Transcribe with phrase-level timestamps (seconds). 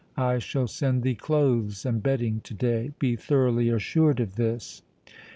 [0.17, 4.81] I shall send thee clothes and bedding to day; be thoroughly assured of this.